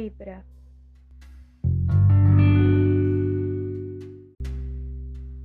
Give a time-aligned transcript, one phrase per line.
[0.00, 0.42] Libra.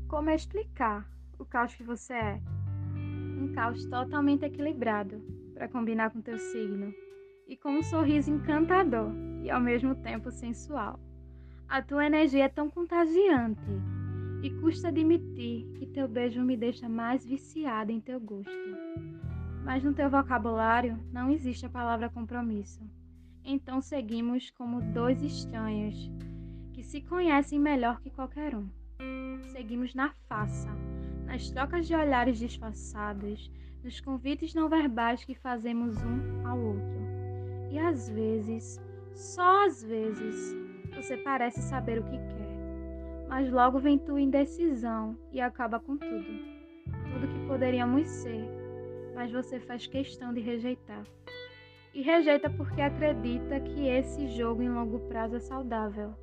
[0.07, 1.05] Como explicar
[1.37, 2.41] o caos que você é?
[3.37, 5.21] Um caos totalmente equilibrado
[5.53, 6.93] para combinar com teu signo
[7.45, 9.11] e com um sorriso encantador
[9.43, 10.97] e ao mesmo tempo sensual.
[11.67, 13.59] A tua energia é tão contagiante
[14.41, 18.49] e custa admitir que teu beijo me deixa mais viciada em teu gosto.
[19.65, 22.79] Mas no teu vocabulário não existe a palavra compromisso.
[23.45, 26.09] Então seguimos como dois estranhos
[26.73, 28.67] que se conhecem melhor que qualquer um.
[29.51, 30.69] Seguimos na faça,
[31.25, 33.51] nas trocas de olhares disfarçados,
[33.83, 37.05] nos convites não verbais que fazemos um ao outro.
[37.71, 38.81] E às vezes,
[39.13, 40.55] só às vezes,
[40.95, 46.55] você parece saber o que quer, mas logo vem tua indecisão e acaba com tudo.
[47.13, 48.43] Tudo que poderíamos ser,
[49.13, 51.05] mas você faz questão de rejeitar
[51.95, 56.13] e rejeita porque acredita que esse jogo em longo prazo é saudável,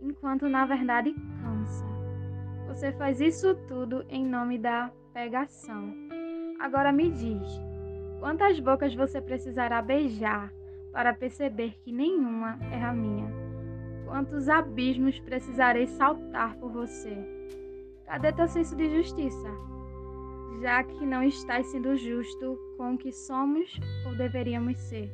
[0.00, 1.84] enquanto na verdade cansa.
[2.68, 5.92] Você faz isso tudo em nome da pegação.
[6.60, 7.60] Agora me diz,
[8.20, 10.52] quantas bocas você precisará beijar
[10.92, 13.28] para perceber que nenhuma é a minha?
[14.06, 17.16] Quantos abismos precisarei saltar por você?
[18.06, 19.48] Cadê teu senso de justiça?
[20.60, 25.10] Já que não estás sendo justo com o que somos ou deveríamos ser.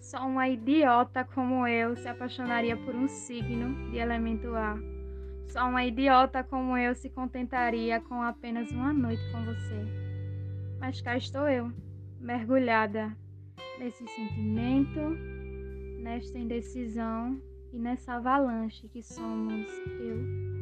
[0.00, 4.78] Só uma idiota como eu se apaixonaria por um signo de elemento ar.
[5.48, 9.84] Só uma idiota como eu se contentaria com apenas uma noite com você.
[10.80, 11.70] Mas cá estou eu,
[12.20, 13.16] mergulhada
[13.78, 15.00] nesse sentimento,
[16.00, 17.40] nesta indecisão
[17.72, 19.66] e nessa avalanche que somos
[20.00, 20.53] eu